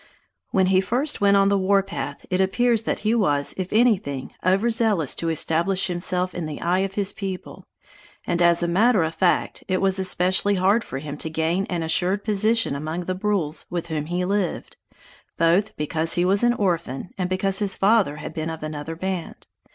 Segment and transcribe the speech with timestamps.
[0.49, 5.13] When he first went upon the warpath, it appears that he was, if anything, overzealous
[5.17, 7.67] to establish himself in the eye of his people;
[8.25, 11.83] and as a matter of fact, it was especially hard for him to gain an
[11.83, 14.75] assured position among the Brules, with whom he lived,
[15.37, 19.45] both because he was an orphan, and because his father had been of another band.